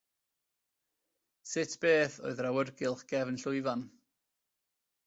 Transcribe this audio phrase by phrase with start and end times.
[1.51, 3.87] Sut beth oedd yr awyrgylch gefn llwyfan?